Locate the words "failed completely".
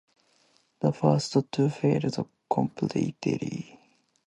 1.69-3.79